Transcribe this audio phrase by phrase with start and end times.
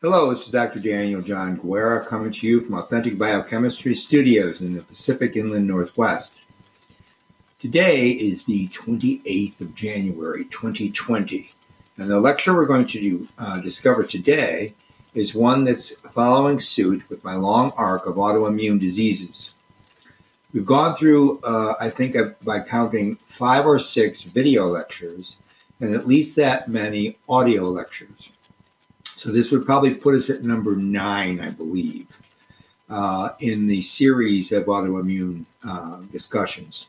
[0.00, 0.78] Hello, this is Dr.
[0.78, 6.40] Daniel John Guerra coming to you from Authentic Biochemistry Studios in the Pacific Inland Northwest.
[7.58, 11.50] Today is the 28th of January 2020,
[11.96, 14.72] and the lecture we're going to do, uh, discover today
[15.14, 19.52] is one that's following suit with my long arc of autoimmune diseases.
[20.52, 25.38] We've gone through, uh, I think, uh, by counting five or six video lectures
[25.80, 28.30] and at least that many audio lectures.
[29.18, 32.20] So this would probably put us at number nine, I believe,
[32.88, 36.86] uh, in the series of autoimmune uh, discussions.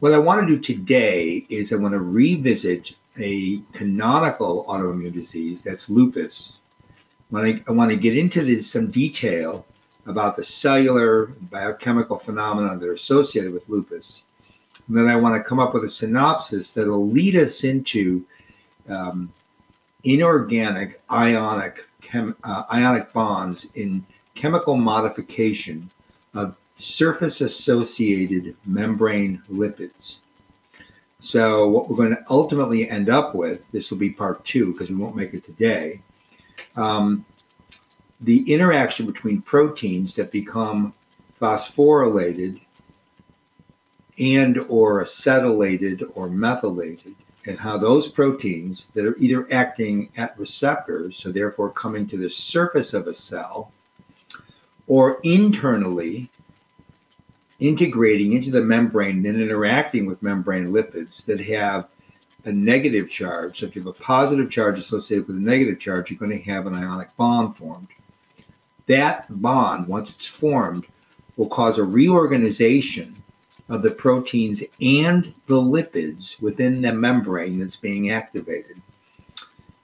[0.00, 5.64] What I want to do today is I want to revisit a canonical autoimmune disease
[5.64, 6.58] that's lupus.
[7.34, 9.64] I, I want to get into this, some detail
[10.04, 14.24] about the cellular biochemical phenomena that are associated with lupus.
[14.86, 18.26] And then I want to come up with a synopsis that'll lead us into
[18.90, 19.32] um,
[20.04, 25.90] inorganic ionic chem, uh, ionic bonds in chemical modification
[26.34, 30.18] of surface associated membrane lipids.
[31.18, 34.88] So, what we're going to ultimately end up with, this will be part two because
[34.88, 36.00] we won't make it today,
[36.76, 37.26] um,
[38.20, 40.92] the interaction between proteins that become
[41.40, 42.60] phosphorylated
[44.18, 47.14] and or acetylated or methylated
[47.48, 52.28] and how those proteins that are either acting at receptors so therefore coming to the
[52.28, 53.72] surface of a cell
[54.86, 56.28] or internally
[57.58, 61.88] integrating into the membrane and then interacting with membrane lipids that have
[62.44, 63.58] a negative charge.
[63.58, 66.50] So if you have a positive charge associated with a negative charge, you're going to
[66.50, 67.88] have an ionic bond formed.
[68.86, 70.86] That bond, once it's formed,
[71.36, 73.22] will cause a reorganization
[73.68, 78.80] of the proteins and the lipids within the membrane that's being activated.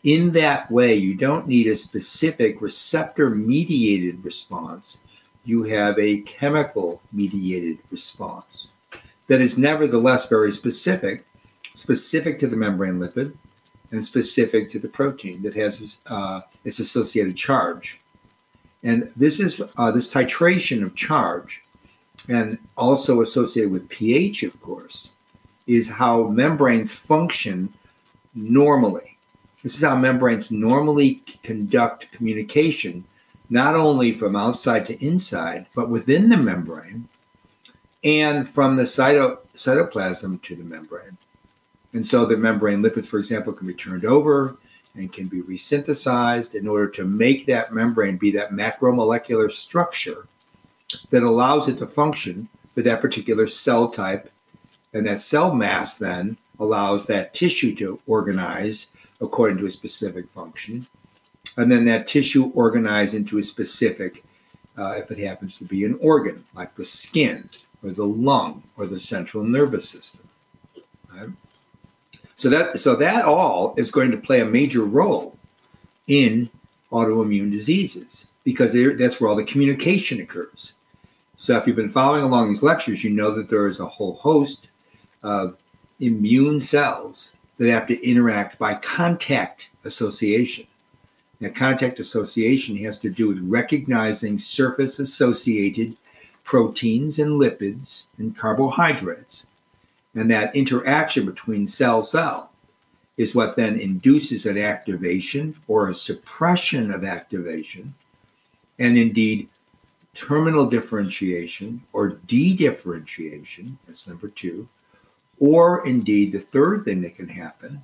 [0.05, 5.01] In that way, you don't need a specific receptor mediated response.
[5.45, 8.71] You have a chemical mediated response
[9.27, 11.25] that is nevertheless very specific,
[11.75, 13.35] specific to the membrane lipid
[13.91, 18.01] and specific to the protein that has uh, its associated charge.
[18.83, 21.64] And this is uh, this titration of charge
[22.29, 25.13] and also associated with pH, of course,
[25.67, 27.73] is how membranes function
[28.35, 29.19] normally.
[29.63, 33.05] This is how membranes normally conduct communication,
[33.51, 37.09] not only from outside to inside, but within the membrane
[38.03, 41.17] and from the cyto- cytoplasm to the membrane.
[41.95, 44.57] And so the membrane lipids, for example, can be turned over
[44.95, 50.27] and can be resynthesized in order to make that membrane be that macromolecular structure
[51.11, 54.31] that allows it to function for that particular cell type.
[54.93, 58.89] And that cell mass then allows that tissue to organize
[59.21, 60.87] according to a specific function.
[61.57, 64.25] And then that tissue organize into a specific,
[64.77, 67.49] uh, if it happens to be an organ, like the skin
[67.83, 70.29] or the lung or the central nervous system.
[71.15, 71.29] Right?
[72.37, 75.39] So that so that all is going to play a major role
[76.09, 76.51] in
[76.91, 80.75] autoimmune diseases because that's where all the communication occurs.
[81.37, 84.15] So, if you've been following along these lectures, you know that there is a whole
[84.15, 84.71] host
[85.23, 85.57] of
[86.01, 90.67] immune cells that have to interact by contact association.
[91.41, 95.97] Now, contact association has to do with recognizing surface associated
[96.45, 99.47] proteins and lipids and carbohydrates.
[100.15, 102.53] And that interaction between cell cell
[103.17, 107.95] is what then induces an activation or a suppression of activation,
[108.79, 109.49] and indeed
[110.15, 114.69] terminal differentiation or de-differentiation, that's number two,
[115.41, 117.83] or indeed the third thing that can happen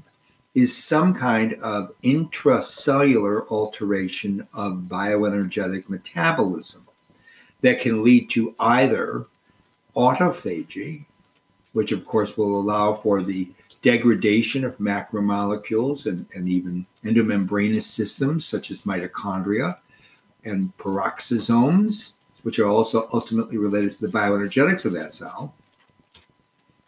[0.54, 6.86] is some kind of intracellular alteration of bioenergetic metabolism
[7.60, 9.26] that can lead to either
[9.94, 11.04] autophagy,
[11.72, 13.48] which of course will allow for the
[13.82, 19.76] degradation of macromolecules and, and even endomembranous systems such as mitochondria
[20.44, 25.54] and peroxisomes, which are also ultimately related to the bioenergetics of that cell,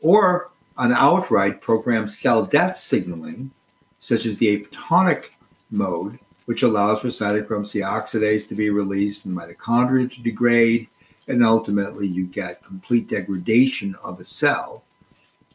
[0.01, 3.51] or an outright programmed cell death signaling,
[3.99, 5.31] such as the apoptotic
[5.71, 10.89] mode, which allows for cytochrome C oxidase to be released and mitochondria to degrade,
[11.29, 14.85] and ultimately you get complete degradation of a cell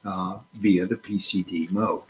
[0.05, 2.03] uh, via the PCD mode.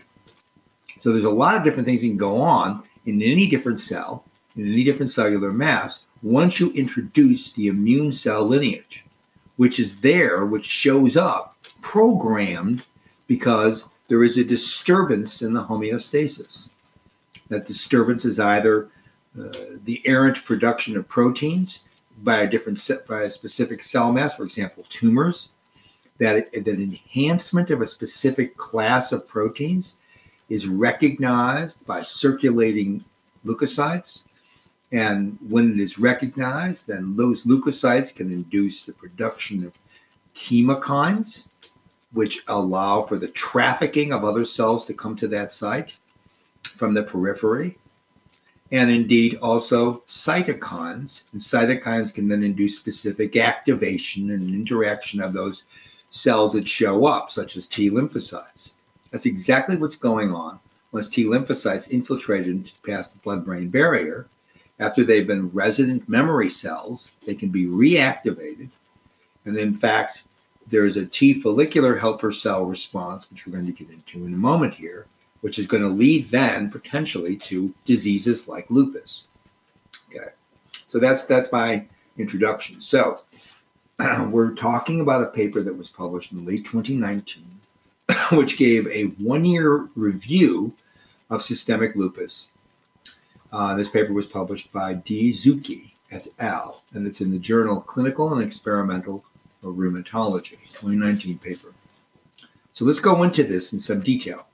[0.98, 4.26] So there's a lot of different things that can go on in any different cell,
[4.56, 9.06] in any different cellular mass, once you introduce the immune cell lineage,
[9.56, 12.84] which is there, which shows up programmed
[13.28, 16.70] because there is a disturbance in the homeostasis.
[17.48, 18.90] That disturbance is either
[19.40, 19.50] uh,
[19.86, 21.82] the errant production of proteins
[22.24, 25.50] by a different set, by a specific cell mass, for example, tumors,
[26.18, 29.96] that, that enhancement of a specific class of proteins
[30.50, 33.06] is recognized by circulating
[33.46, 34.24] leukocytes.
[34.92, 39.74] And when it is recognized, then those leukocytes can induce the production of
[40.34, 41.48] chemokines,
[42.14, 45.98] which allow for the trafficking of other cells to come to that site
[46.76, 47.78] from the periphery.
[48.72, 51.24] And indeed, also cytokines.
[51.32, 55.64] And cytokines can then induce specific activation and interaction of those
[56.10, 58.74] cells that show up, such as T lymphocytes.
[59.12, 60.60] That's exactly what's going on
[60.92, 64.28] once T lymphocytes infiltrated past the blood brain barrier.
[64.80, 68.70] After they've been resident memory cells, they can be reactivated.
[69.46, 70.24] And in fact,
[70.68, 74.38] there's a T follicular helper cell response, which we're going to get into in a
[74.38, 75.08] moment here,
[75.42, 79.28] which is going to lead then potentially to diseases like lupus.
[80.10, 80.30] Okay,
[80.86, 81.86] so that's that's my
[82.18, 82.82] introduction.
[82.82, 83.22] So
[84.30, 87.44] we're talking about a paper that was published in late 2019,
[88.34, 90.74] which gave a one-year review
[91.30, 92.52] of systemic lupus.
[93.52, 95.32] Uh, this paper was published by D.
[95.32, 99.24] Zucchi et al., and it's in the journal Clinical and Experimental
[99.64, 101.74] Rheumatology, 2019 paper.
[102.72, 104.46] So let's go into this in some detail.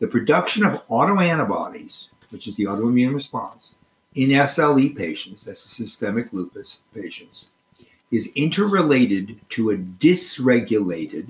[0.00, 3.74] The production of autoantibodies, which is the autoimmune response,
[4.14, 7.48] in SLE patients, that's systemic lupus patients,
[8.10, 11.28] is interrelated to a dysregulated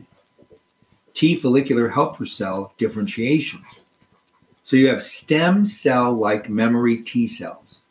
[1.14, 3.62] T follicular helper cell differentiation.
[4.64, 7.84] So you have stem cell like memory T cells.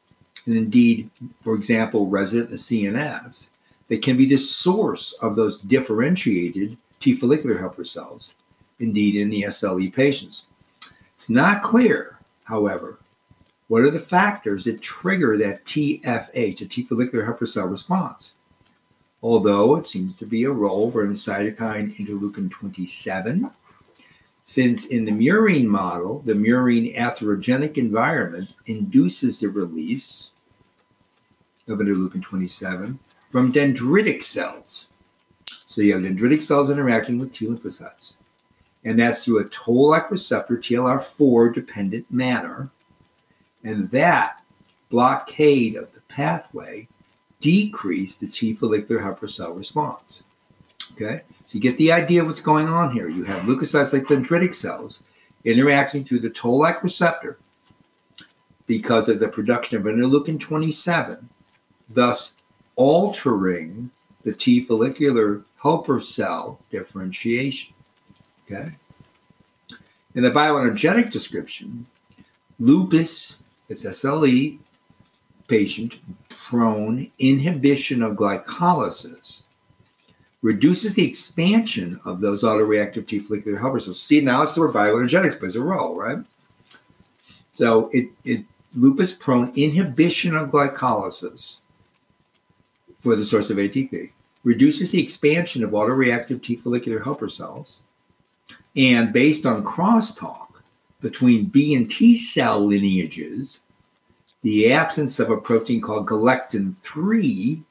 [0.48, 1.10] And indeed,
[1.40, 3.50] for example, resident in the CNS,
[3.88, 8.34] they can be the source of those differentiated T follicular helper cells,
[8.80, 10.48] indeed, in the SLE patients.
[11.14, 13.00] It's not clear, however,
[13.68, 18.34] what are the factors that trigger that TFH, a T follicular helper cell response.
[19.22, 23.50] Although it seems to be a role for cytokine interleukin 27,
[24.44, 30.32] since in the murine model, the murine atherogenic environment induces the release
[31.68, 33.00] of interleukin 27
[33.30, 34.88] from dendritic cells.
[35.66, 38.16] So you have dendritic cells interacting with T lymphocytes
[38.86, 42.70] and that's through a toll-like receptor TLR4 dependent manner.
[43.64, 44.44] And that
[44.90, 46.88] blockade of the pathway
[47.40, 50.24] decreased the T follicular helper cell response.
[50.94, 51.22] Okay,
[51.54, 53.08] so you get the idea of what's going on here.
[53.08, 55.04] You have leukocytes like dendritic cells
[55.44, 57.38] interacting through the toll-like receptor
[58.66, 61.30] because of the production of interleukin 27,
[61.90, 62.34] thus
[62.76, 63.92] altering
[64.24, 67.72] the T follicular helper cell differentiation.
[68.46, 68.72] Okay.
[70.16, 71.86] In the bioenergetic description,
[72.58, 73.38] lupus,
[73.70, 74.58] it's SLE,
[75.48, 79.43] patient prone inhibition of glycolysis
[80.44, 83.86] reduces the expansion of those autoreactive T follicular helpers.
[83.86, 86.20] So see now is where bioenergetics plays a role, right?
[87.54, 88.46] So it, it
[88.76, 91.62] lupus prone inhibition of glycolysis
[92.96, 94.12] for the source of ATP
[94.44, 97.80] reduces the expansion of autoreactive T follicular helper cells
[98.76, 100.62] and based on crosstalk
[101.02, 103.62] between B and T cell lineages,
[104.42, 107.62] the absence of a protein called galectin 3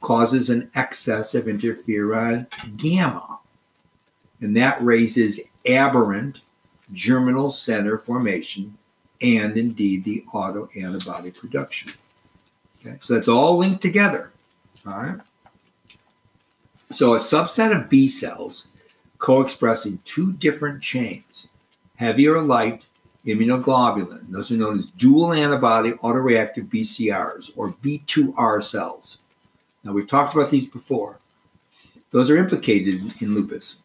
[0.00, 3.38] causes an excess of interferon gamma.
[4.40, 6.40] And that raises aberrant
[6.92, 8.76] germinal center formation
[9.20, 11.92] and indeed the autoantibody production.
[12.80, 14.32] Okay, so that's all linked together.
[14.86, 15.18] All right.
[16.90, 18.66] So a subset of B cells
[19.18, 21.48] co-expressing two different chains,
[21.96, 22.84] heavy or light
[23.26, 24.30] immunoglobulin.
[24.30, 29.18] Those are known as dual antibody autoreactive BCRs or B2R cells.
[29.88, 31.18] Now, we've talked about these before.
[32.10, 33.78] Those are implicated in lupus.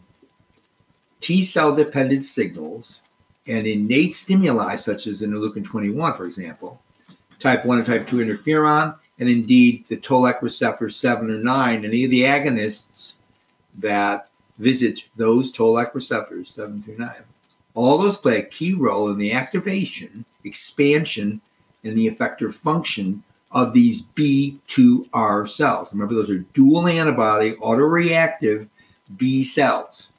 [1.22, 3.00] T cell dependent signals
[3.48, 6.82] and innate stimuli, such as interleukin 21, for example,
[7.40, 12.04] type 1 and type 2 interferon, and indeed the toll-like receptor 7 or 9, any
[12.04, 13.20] of the agonists
[13.78, 14.28] that
[14.60, 17.10] visit those toll-like receptors 7 through 9.
[17.76, 21.40] All those play a key role in the activation, expansion,
[21.86, 25.94] and the effector function of these B2R cells.
[25.94, 28.68] Remember, those are dual antibody autoreactive
[29.16, 30.12] B cells.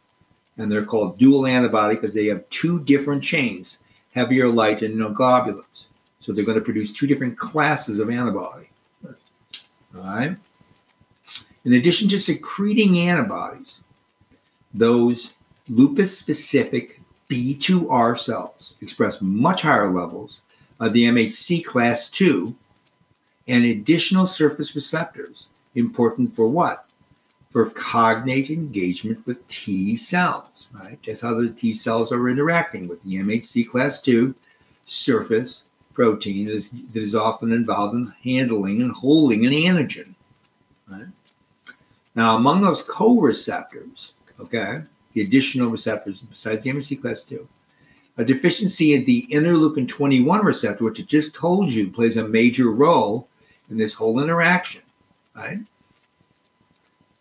[0.56, 3.80] And they're called dual antibody because they have two different chains,
[4.14, 5.86] heavier light and globulins.
[6.20, 8.70] So they're going to produce two different classes of antibody.
[9.04, 10.36] All right.
[11.64, 13.82] In addition to secreting antibodies,
[14.72, 15.32] those
[15.68, 20.40] lupus specific B2R cells express much higher levels
[20.78, 22.54] of the MHC class 2
[23.48, 25.50] and additional surface receptors.
[25.74, 26.86] Important for what?
[27.50, 30.98] For cognate engagement with T cells, right?
[31.06, 34.34] That's how the T cells are interacting with the MHC class 2
[34.84, 40.14] surface protein that is, that is often involved in handling and holding an antigen,
[40.88, 41.06] right?
[42.14, 44.82] Now, among those co-receptors, okay,
[45.12, 47.46] the additional receptors besides the MHC class 2,
[48.16, 52.70] a deficiency in the interleukin 21 receptor, which I just told you plays a major
[52.70, 53.28] role
[53.70, 54.82] in this whole interaction,
[55.34, 55.58] right?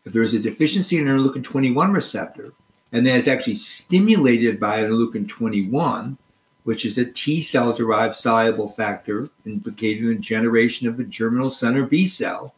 [0.06, 2.54] If there is a deficiency in interleukin 21 receptor,
[2.92, 6.18] and that is actually stimulated by interleukin 21,
[6.64, 11.50] which is a T cell derived soluble factor implicated in the generation of the germinal
[11.50, 12.54] center B cell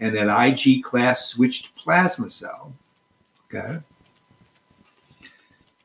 [0.00, 2.72] and that IG class switched plasma cell,
[3.46, 3.80] okay,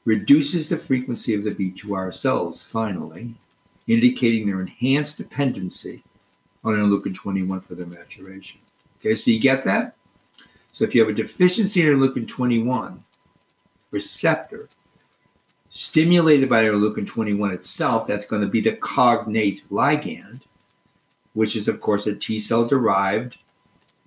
[0.06, 3.36] reduces the frequency of the B2R cells, finally,
[3.88, 6.04] indicating their enhanced dependency
[6.70, 8.60] on interleukin 21 for their maturation.
[9.00, 9.96] Okay, so you get that?
[10.72, 13.04] So if you have a deficiency in interleukin 21
[13.92, 14.70] receptor
[15.70, 20.42] stimulated by interleukin 21 itself, that's going to be the cognate ligand,
[21.34, 23.38] which is, of course, a T cell derived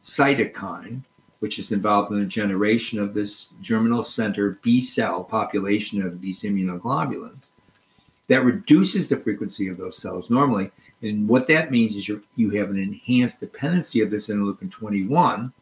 [0.03, 1.03] cytokine,
[1.39, 6.43] which is involved in the generation of this germinal center B cell population of these
[6.43, 7.51] immunoglobulins,
[8.29, 10.71] that reduces the frequency of those cells normally.
[11.03, 15.53] And what that means is you you have an enhanced dependency of this interleukin 21.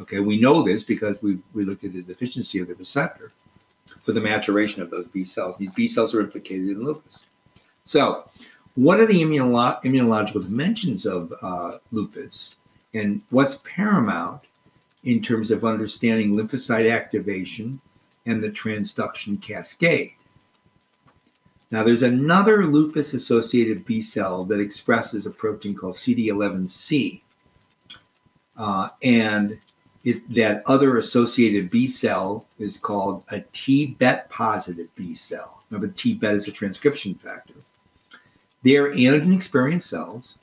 [0.00, 3.32] Okay, we know this because we, we looked at the deficiency of the receptor
[4.00, 5.58] for the maturation of those B cells.
[5.58, 7.26] These B cells are implicated in lupus.
[7.84, 8.28] So,
[8.74, 12.56] what are the immunolo- immunological dimensions of uh, lupus?
[12.94, 14.42] And what's paramount
[15.04, 17.80] in terms of understanding lymphocyte activation
[18.26, 20.12] and the transduction cascade?
[21.70, 27.22] Now, there's another lupus associated B cell that expresses a protein called CD11C.
[28.56, 29.58] Uh, and
[30.02, 35.62] it, that other associated B cell is called a T-bet positive B cell.
[35.70, 37.54] Remember, T-bet is a transcription factor.
[38.62, 40.38] They're antigen experienced cells,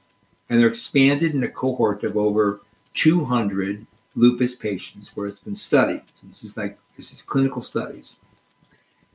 [0.49, 2.61] and they're expanded in a cohort of over
[2.93, 6.01] 200 lupus patients where it's been studied.
[6.13, 8.17] So this is like this is clinical studies,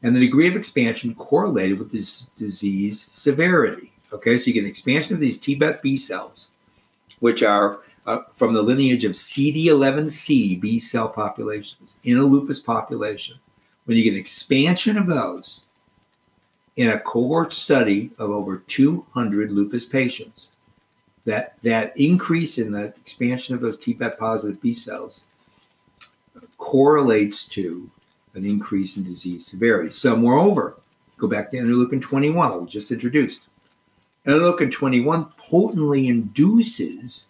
[0.02, 3.92] and the degree of expansion correlated with this disease severity.
[4.12, 6.50] Okay, so you get an expansion of these T-bet B cells,
[7.20, 13.38] which are uh, from the lineage of CD11C B cell populations in a lupus population,
[13.84, 15.62] when you get an expansion of those
[16.76, 20.50] in a cohort study of over 200 lupus patients,
[21.24, 25.24] that, that increase in the expansion of those TBET positive B cells
[26.58, 27.90] correlates to
[28.34, 29.90] an increase in disease severity.
[29.90, 30.76] So, moreover,
[31.16, 33.48] go back to interleukin 21, we just introduced.
[34.26, 37.26] Interleukin 21 potently induces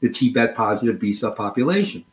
[0.00, 2.04] the TBET positive B cell population,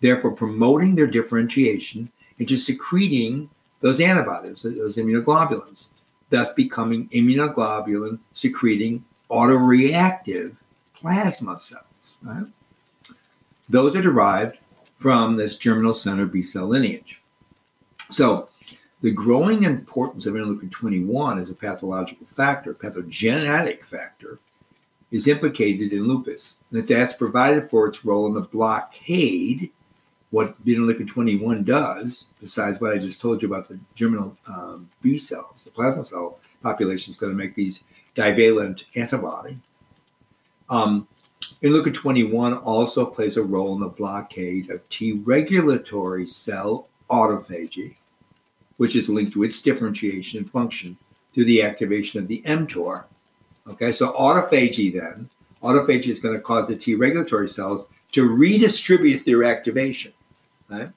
[0.00, 3.48] therefore promoting their differentiation into secreting
[3.80, 5.86] those antibodies, those immunoglobulins,
[6.30, 10.56] thus becoming immunoglobulin secreting autoreactive
[10.94, 12.16] plasma cells.
[12.22, 12.46] Right?
[13.68, 14.58] Those are derived
[14.96, 17.20] from this germinal center B cell lineage.
[18.08, 18.48] So,
[19.02, 24.38] the growing importance of interleukin 21 as a pathological factor, pathogenetic factor,
[25.10, 26.56] is implicated in lupus.
[26.70, 29.70] And That that's provided for its role in the blockade.
[30.30, 35.18] What interleukin 21 does, besides what I just told you about the germinal um, B
[35.18, 37.84] cells, the plasma cell population is going to make these
[38.14, 39.58] divalent antibody.
[40.68, 41.06] Um,
[41.62, 47.96] interleukin 21 also plays a role in the blockade of T regulatory cell autophagy,
[48.76, 50.96] which is linked to its differentiation and function
[51.32, 53.04] through the activation of the mTOR
[53.68, 55.28] Okay, so autophagy then,
[55.62, 60.12] autophagy is going to cause the T regulatory cells to redistribute their activation.
[60.68, 60.90] Right?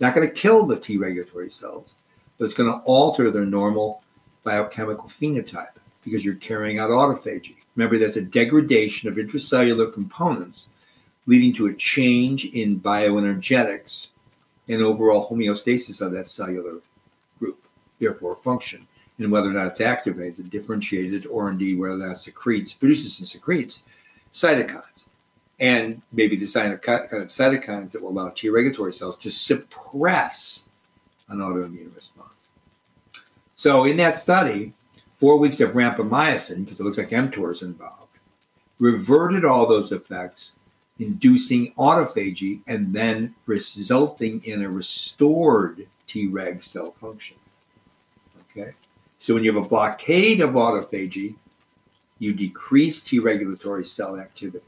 [0.00, 1.96] Not going to kill the T regulatory cells,
[2.38, 4.02] but it's going to alter their normal
[4.42, 7.56] biochemical phenotype because you're carrying out autophagy.
[7.76, 10.68] Remember, that's a degradation of intracellular components
[11.26, 14.08] leading to a change in bioenergetics
[14.72, 16.80] and overall homeostasis of that cellular
[17.38, 17.58] group,
[18.00, 18.86] therefore function
[19.18, 23.82] and whether or not it's activated, differentiated, or indeed whether that secretes, produces and secretes
[24.32, 25.04] cytokines.
[25.60, 30.64] And maybe the cytokines that will allow T regulatory cells to suppress
[31.28, 32.50] an autoimmune response.
[33.54, 34.72] So in that study,
[35.12, 38.18] four weeks of rapamycin, because it looks like mTOR is involved,
[38.80, 40.56] reverted all those effects,
[41.02, 47.36] inducing autophagy and then resulting in a restored Treg cell function.
[48.50, 48.72] Okay.
[49.16, 51.34] So when you have a blockade of autophagy,
[52.18, 54.64] you decrease T regulatory cell activity.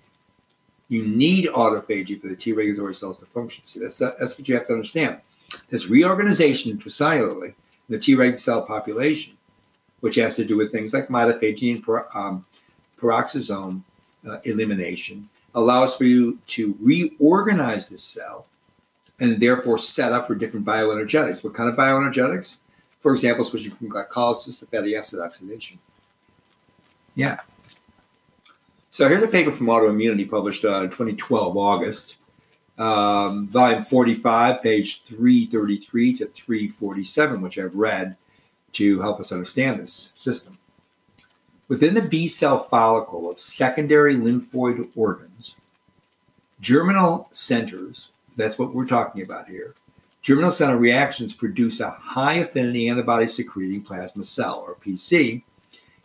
[0.88, 3.64] You need autophagy for the T regulatory cells to function.
[3.64, 5.20] See, that's, that's what you have to understand.
[5.68, 7.54] This reorganization intracellularly, in
[7.88, 9.34] the T reg cell population,
[10.00, 12.44] which has to do with things like mitophagy and per, um,
[12.98, 13.82] peroxisome
[14.28, 18.46] uh, elimination, allows for you to reorganize the cell
[19.20, 21.44] and therefore set up for different bioenergetics.
[21.44, 22.58] What kind of bioenergetics?
[23.00, 25.78] For example, switching from glycolysis to fatty acid oxidation.
[27.14, 27.38] Yeah.
[28.90, 32.16] So here's a paper from Autoimmunity published uh, in 2012, August,
[32.78, 38.16] um, volume 45, page 333 to 347, which I've read
[38.72, 40.58] to help us understand this system.
[41.74, 45.56] Within the B cell follicle of secondary lymphoid organs,
[46.60, 49.74] germinal centers, that's what we're talking about here,
[50.22, 55.42] germinal center reactions produce a high affinity antibody secreting plasma cell, or PC,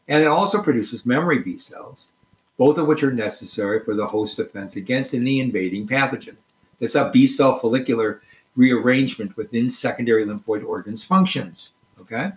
[0.07, 2.13] and it also produces memory B cells,
[2.57, 6.37] both of which are necessary for the host defense against any invading pathogen.
[6.79, 8.23] That's how B cell follicular
[8.55, 11.73] rearrangement within secondary lymphoid organs functions.
[12.01, 12.31] Okay?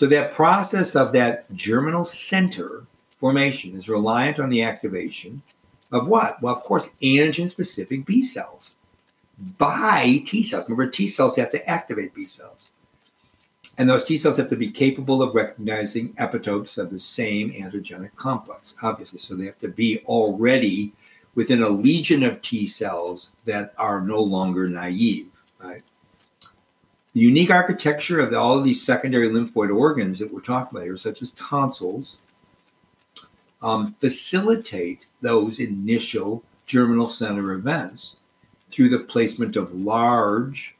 [0.00, 2.86] So that process of that germinal center
[3.18, 5.42] formation is reliant on the activation
[5.92, 6.40] of what?
[6.40, 8.76] Well, of course, antigen specific B cells
[9.58, 10.64] by T cells.
[10.64, 12.70] Remember, T cells have to activate B cells.
[13.76, 18.16] And those T cells have to be capable of recognizing epitopes of the same antigenic
[18.16, 19.18] complex, obviously.
[19.18, 20.94] So they have to be already
[21.34, 25.29] within a legion of T cells that are no longer naive?
[27.12, 30.96] The unique architecture of all of these secondary lymphoid organs that we're talking about here,
[30.96, 32.18] such as tonsils,
[33.62, 38.16] um, facilitate those initial germinal center events
[38.70, 40.76] through the placement of large,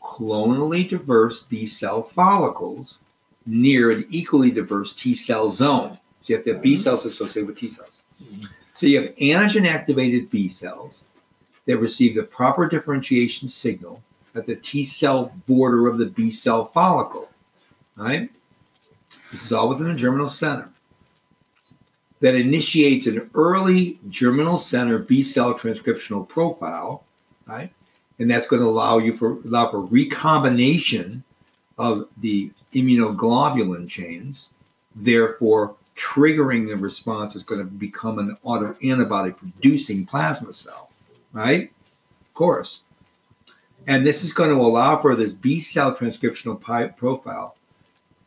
[0.00, 3.00] clonally diverse B cell follicles
[3.44, 5.98] near an equally diverse T cell zone.
[6.20, 6.78] So you have to have B mm-hmm.
[6.78, 8.02] cells associated with T cells.
[8.74, 11.04] So you have antigen activated B cells
[11.66, 14.02] that receive the proper differentiation signal
[14.38, 17.28] at the T cell border of the B cell follicle.
[17.96, 18.30] Right?
[19.30, 20.70] This is all within the germinal center.
[22.20, 27.04] That initiates an early germinal center B cell transcriptional profile,
[27.46, 27.70] right?
[28.18, 31.22] And that's going to allow you for allow for recombination
[31.78, 34.50] of the immunoglobulin chains,
[34.96, 40.90] therefore triggering the response is going to become an autoantibody producing plasma cell,
[41.32, 41.70] right?
[42.28, 42.82] Of course.
[43.88, 46.60] And this is going to allow for this B cell transcriptional
[46.96, 47.56] profile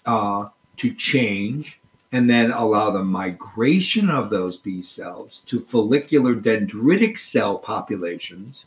[0.08, 1.80] uh, to change
[2.12, 8.65] and then allow the migration of those B cells to follicular dendritic cell populations.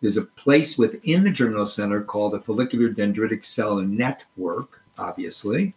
[0.00, 5.74] There's a place within the germinal center called a follicular dendritic cell network, obviously,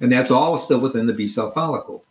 [0.00, 2.04] and that's all still within the B cell follicle.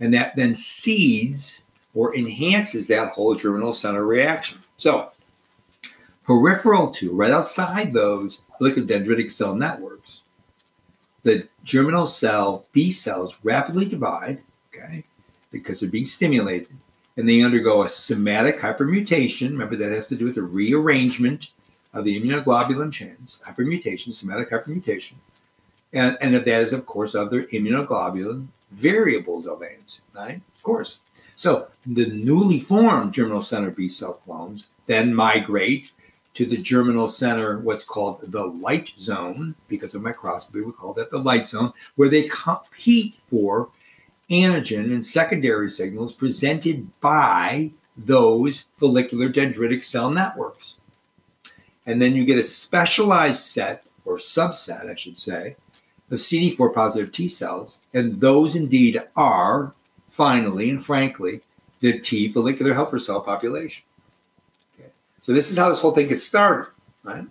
[0.00, 4.58] And that then seeds or enhances that whole germinal center reaction.
[4.78, 5.10] So,
[6.26, 10.22] peripheral to, right outside those follicular dendritic cell networks,
[11.22, 14.42] the germinal cell B cells rapidly divide,
[14.74, 15.04] okay,
[15.50, 16.76] because they're being stimulated,
[17.16, 19.50] and they undergo a somatic hypermutation.
[19.50, 21.50] Remember, that has to do with the rearrangement
[21.94, 25.14] of the immunoglobulin chains, hypermutation, somatic hypermutation.
[25.92, 30.40] And, and that is, of course, of their immunoglobulin variable domains, right?
[30.56, 30.98] Of course.
[31.36, 35.90] So the newly formed germinal center B cell clones then migrate
[36.36, 41.10] to the germinal center, what's called the light zone, because of microscopy, we call that
[41.10, 43.70] the light zone, where they compete for
[44.30, 50.76] antigen and secondary signals presented by those follicular dendritic cell networks.
[51.86, 55.56] And then you get a specialized set, or subset, I should say,
[56.10, 59.72] of CD4 positive T cells, and those indeed are
[60.08, 61.40] finally and frankly
[61.80, 63.84] the T follicular helper cell population.
[65.26, 66.70] So this is how this whole thing gets started,
[67.02, 67.26] right?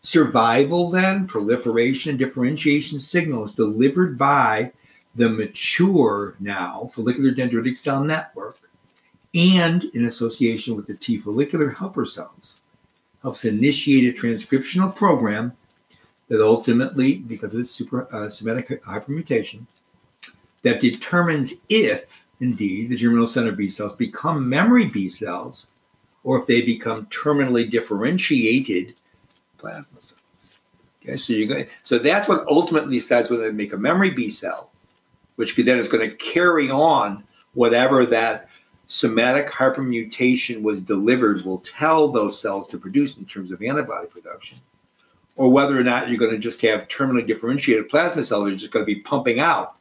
[0.00, 4.72] Survival, then, proliferation and differentiation signals delivered by
[5.14, 8.58] the mature now follicular dendritic cell network
[9.34, 12.60] and in association with the T follicular helper cells
[13.22, 15.52] helps initiate a transcriptional program
[16.26, 19.64] that ultimately, because of this super uh, somatic hypermutation,
[20.62, 25.68] that determines if indeed the germinal center B cells become memory B cells
[26.24, 28.94] or if they become terminally differentiated
[29.58, 30.54] plasma cells.
[31.02, 34.70] Okay, so you so that's what ultimately decides whether they make a memory B cell,
[35.36, 38.48] which then is going to carry on whatever that
[38.86, 44.58] somatic hypermutation was delivered will tell those cells to produce in terms of antibody production
[45.36, 48.56] or whether or not you're going to just have terminally differentiated plasma cells that are
[48.56, 49.76] just going to be pumping out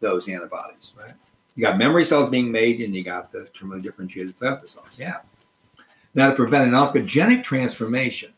[0.00, 1.14] those antibodies, right?
[1.54, 4.96] You got memory cells being made, and you got the terminally differentiated plasma cells.
[4.98, 5.18] Yeah.
[6.14, 8.32] Now, to prevent an oncogenic transformation,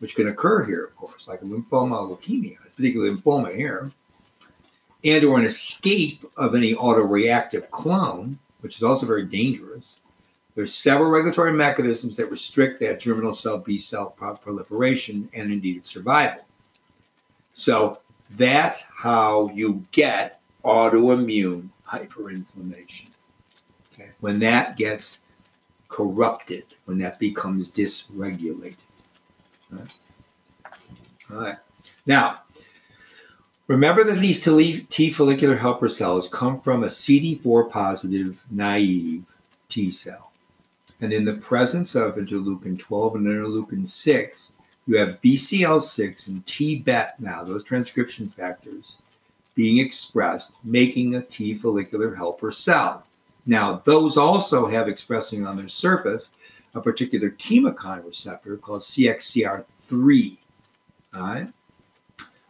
[0.00, 3.92] which can occur here, of course, like lymphoma, leukemia, particularly lymphoma here,
[5.04, 9.98] and or an escape of any autoreactive clone, which is also very dangerous.
[10.56, 15.88] There's several regulatory mechanisms that restrict that germinal cell B cell proliferation and indeed its
[15.88, 16.44] survival.
[17.52, 17.98] So
[18.30, 23.06] that's how you get autoimmune hyperinflammation.
[23.92, 24.10] Okay?
[24.18, 25.20] When that gets
[25.88, 28.76] corrupted, when that becomes dysregulated.
[29.72, 29.94] All right.
[31.30, 31.58] All right.
[32.06, 32.42] Now,
[33.66, 34.44] remember that these
[34.88, 39.24] T follicular helper cells come from a CD4 positive naive
[39.68, 40.32] T cell.
[41.00, 44.52] And in the presence of interleukin 12 and interleukin 6,
[44.86, 48.98] you have BCL6 and T-BET now, those transcription factors,
[49.54, 53.04] being expressed, making a T follicular helper cell.
[53.48, 56.32] Now, those also have expressing on their surface
[56.74, 60.38] a particular chemokine receptor called CXCR3.
[61.14, 61.48] All right.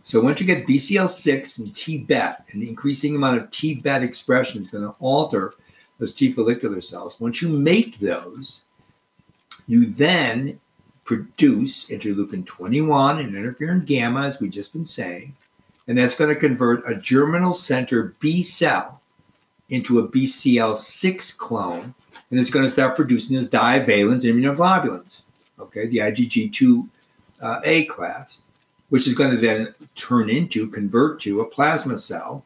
[0.03, 4.83] So once you get BCL6 and T-BET, an increasing amount of T-BET expression is going
[4.83, 5.55] to alter
[6.01, 7.21] those T follicular cells.
[7.21, 8.63] Once you make those,
[9.69, 10.59] you then
[11.05, 15.33] produce interleukin 21 and interferon gamma, as we've just been saying,
[15.87, 18.98] and that's going to convert a germinal center B cell
[19.69, 21.95] into a BCL6 clone,
[22.31, 25.23] and it's going to start producing those divalent immunoglobulins,
[25.59, 26.89] okay, the IgG2A
[27.43, 28.43] uh, class,
[28.89, 32.45] which is going to then turn into, convert to a plasma cell,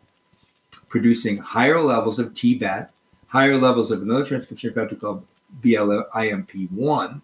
[0.89, 2.89] producing higher levels of TBET,
[3.29, 5.25] higher levels of another transcription factor called
[5.63, 7.21] BLIMP1,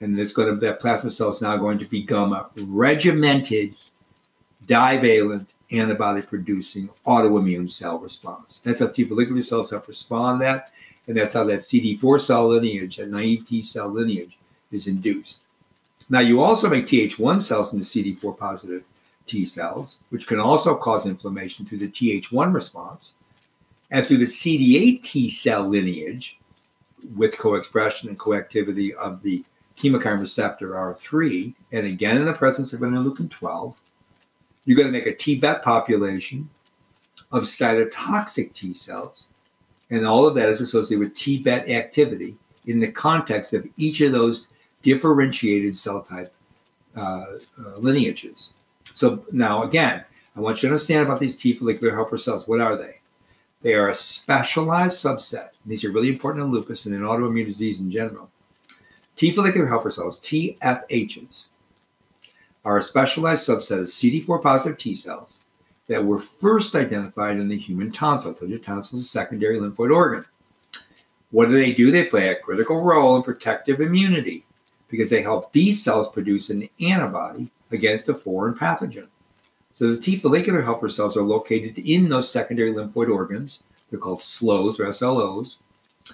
[0.00, 3.74] and it's going to that plasma cell is now going to become a regimented
[4.66, 8.60] divalent antibody producing autoimmune cell response.
[8.60, 10.72] That's how T follicular cells have respond to that,
[11.06, 14.38] and that's how that CD4 cell lineage, that naive T cell lineage,
[14.70, 15.40] is induced.
[16.08, 18.84] Now, you also make Th1 cells into CD4 positive
[19.26, 23.14] T cells, which can also cause inflammation through the Th1 response.
[23.92, 26.38] And through the CD8 T cell lineage,
[27.16, 29.44] with co expression and coactivity of the
[29.76, 33.74] chemokine receptor R3, and again in the presence of interleukin 12,
[34.64, 36.48] you're going to make a T-BET population
[37.32, 39.28] of cytotoxic T cells.
[39.90, 44.12] And all of that is associated with T-BET activity in the context of each of
[44.12, 44.48] those
[44.82, 46.32] differentiated cell type
[46.96, 48.52] uh, uh, lineages.
[48.94, 50.04] So now, again,
[50.36, 52.46] I want you to understand about these T follicular helper cells.
[52.46, 53.00] What are they?
[53.62, 55.50] They are a specialized subset.
[55.66, 58.30] These are really important in lupus and in autoimmune disease in general
[59.20, 61.44] T follicular helper cells, TFHs,
[62.64, 65.42] are a specialized subset of CD4 positive T cells
[65.88, 68.34] that were first identified in the human tonsil.
[68.36, 70.24] So you tonsil is a secondary lymphoid organ.
[71.30, 71.90] What do they do?
[71.90, 74.44] They play a critical role in protective immunity
[74.88, 79.08] because they help these cells produce an antibody against a foreign pathogen.
[79.72, 83.62] So the T follicular helper cells are located in those secondary lymphoid organs.
[83.90, 85.58] They're called SLOs or SLOs,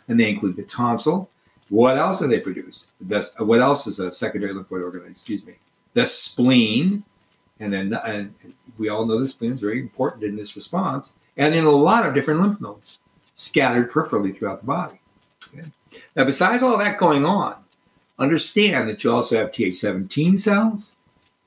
[0.08, 1.28] and they include the tonsil,
[1.68, 2.92] what else do they produce?
[3.00, 5.04] The, what else is a secondary lymphoid organ?
[5.10, 5.54] Excuse me.
[5.96, 7.04] The spleen,
[7.58, 8.34] and then and
[8.76, 12.04] we all know the spleen is very important in this response, and in a lot
[12.04, 12.98] of different lymph nodes
[13.32, 15.00] scattered peripherally throughout the body.
[15.48, 15.66] Okay?
[16.14, 17.54] Now, besides all that going on,
[18.18, 20.96] understand that you also have Th17 cells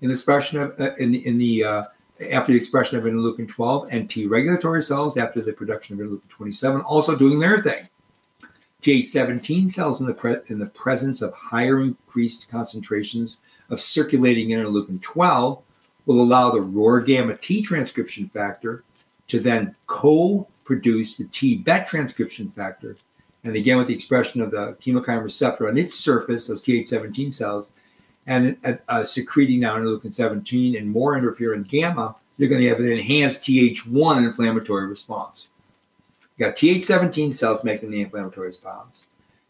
[0.01, 1.83] in the expression of uh, in the, in the uh,
[2.31, 6.27] after the expression of interleukin 12 and T regulatory cells after the production of interleukin
[6.27, 7.87] 27 also doing their thing.
[8.81, 13.37] Th17 cells in the, pre- in the presence of higher increased concentrations
[13.69, 15.61] of circulating interleukin 12
[16.05, 18.83] will allow the ROR gamma T transcription factor
[19.27, 22.97] to then co produce the T BET transcription factor.
[23.43, 27.71] And again, with the expression of the chemokine receptor on its surface, those Th17 cells,
[28.27, 32.85] and uh, secreting now interleukin 17 and more interferon gamma, you're going to have an
[32.85, 35.49] enhanced Th1 inflammatory response.
[36.37, 39.07] You've got Th17 cells making the inflammatory response.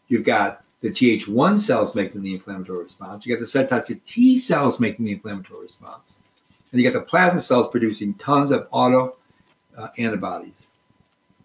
[0.08, 3.26] You've got the Th1 cells making the inflammatory response.
[3.26, 6.14] You got the cytotoxic T cells making the inflammatory response.
[6.72, 9.16] And you got the plasma cells producing tons of auto
[9.76, 10.66] uh, antibodies.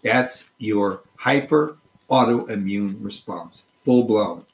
[0.04, 1.78] That's your hyper
[2.10, 4.46] autoimmune response, full blown.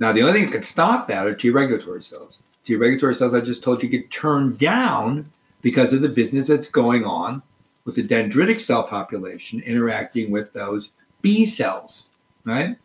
[0.00, 2.42] Now, the only thing that can stop that are T regulatory cells.
[2.64, 5.30] T regulatory cells, I just told you, get turned down
[5.62, 7.42] because of the business that's going on
[7.84, 10.90] with the dendritic cell population interacting with those
[11.22, 12.04] B cells,
[12.44, 12.76] right?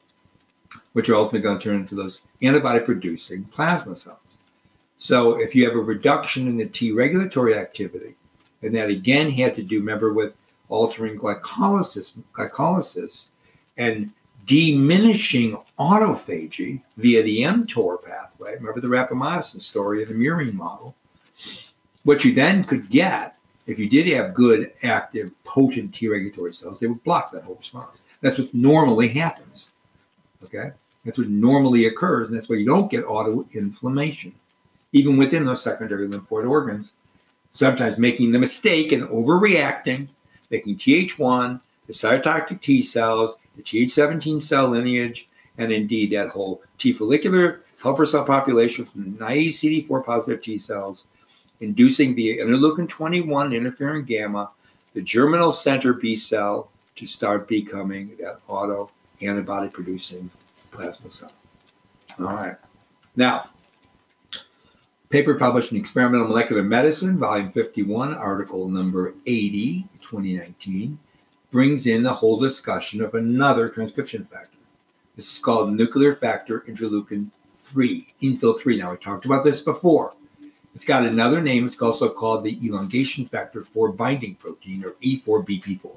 [0.95, 4.37] Which are ultimately going to turn into those antibody producing plasma cells.
[4.95, 8.15] So if you have a reduction in the T regulatory activity,
[8.61, 10.33] and that again had to do, remember, with
[10.69, 13.27] altering glycolysis, glycolysis
[13.77, 14.11] and
[14.45, 18.53] diminishing autophagy via the mTOR pathway.
[18.53, 20.95] Remember the rapamycin story in the murine model.
[22.03, 26.79] What you then could get, if you did have good, active, potent T regulatory cells,
[26.79, 28.03] they would block that whole response.
[28.21, 29.67] That's what normally happens.
[30.43, 30.71] Okay?
[31.05, 34.33] That's what normally occurs, and that's why you don't get autoinflammation,
[34.91, 36.91] even within those secondary lymphoid organs.
[37.51, 40.07] Sometimes making the mistake and overreacting,
[40.49, 46.91] making Th1, the cytotoxic T cells, the Th17 cell lineage, and indeed that whole T
[46.91, 51.05] follicular helper cell population from the naive CD4 positive T cells,
[51.61, 54.49] inducing via interleukin 21 interferon gamma
[54.95, 58.89] the germinal center B cell to start becoming that auto
[59.21, 60.29] antibody producing
[60.75, 61.31] plasma cell.
[62.19, 62.55] All right.
[63.15, 63.49] Now,
[65.09, 70.99] paper published in Experimental Molecular Medicine, volume 51, article number 80, 2019,
[71.51, 74.57] brings in the whole discussion of another transcription factor.
[75.15, 78.77] This is called nuclear factor interleukin 3, infil 3.
[78.77, 80.13] Now, we talked about this before.
[80.73, 81.65] It's got another name.
[81.65, 85.95] It's also called the elongation factor 4 binding protein, or E4BP4.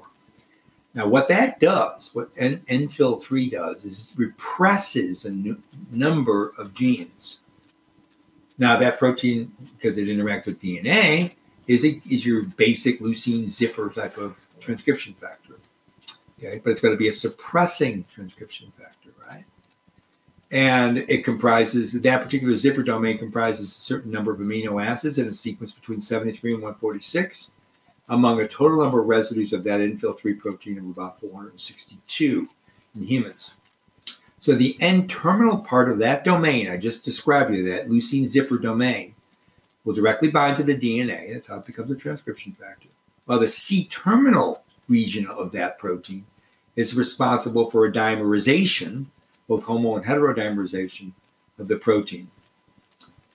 [0.93, 7.39] Now, what that does, what N- NFIL3 does, is represses a n- number of genes.
[8.57, 11.35] Now, that protein, because it interacts with DNA,
[11.67, 15.55] is, a, is your basic leucine zipper type of transcription factor.
[16.39, 19.45] Okay, but it's going to be a suppressing transcription factor, right?
[20.51, 25.27] And it comprises that particular zipper domain comprises a certain number of amino acids in
[25.27, 27.51] a sequence between 73 and 146
[28.09, 32.47] among a total number of residues of that infil3 protein of about 462
[32.95, 33.51] in humans.
[34.39, 39.13] So the N-terminal part of that domain, I just described you, that leucine zipper domain,
[39.83, 41.31] will directly bind to the DNA.
[41.33, 42.89] That's how it becomes a transcription factor.
[43.25, 46.25] While the C-terminal region of that protein
[46.75, 49.05] is responsible for a dimerization,
[49.47, 51.11] both homo and heterodimerization
[51.59, 52.31] of the protein.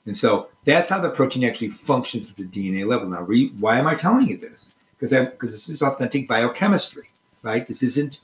[0.07, 3.09] And so that's how the protein actually functions at the DNA level.
[3.09, 4.71] Now, re- why am I telling you this?
[4.99, 7.05] Because because this is authentic biochemistry,
[7.43, 7.67] right?
[7.67, 8.21] This isn't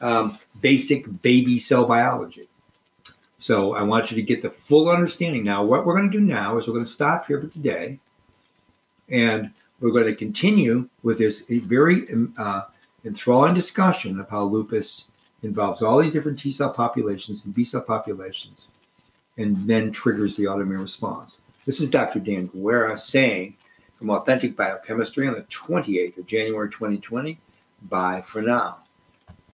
[0.00, 2.48] um, basic baby cell biology.
[3.36, 5.44] So I want you to get the full understanding.
[5.44, 7.98] Now, what we're going to do now is we're going to stop here for today,
[9.08, 12.02] and we're going to continue with this very
[12.38, 12.62] uh,
[13.04, 15.06] enthralling discussion of how lupus
[15.42, 18.68] involves all these different T cell populations and B cell populations
[19.38, 21.40] and then triggers the autoimmune response.
[21.66, 22.18] This is Dr.
[22.18, 23.56] Dan Guerra saying
[23.96, 27.38] from Authentic Biochemistry on the 28th of January 2020.
[27.82, 28.79] Bye for now.